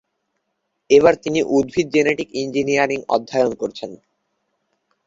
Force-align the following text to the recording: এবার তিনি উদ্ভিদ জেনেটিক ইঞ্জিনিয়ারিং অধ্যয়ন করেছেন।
এবার 0.89 1.13
তিনি 1.15 1.39
উদ্ভিদ 1.57 1.87
জেনেটিক 1.95 2.29
ইঞ্জিনিয়ারিং 2.41 2.99
অধ্যয়ন 3.15 3.51
করেছেন। 3.55 3.91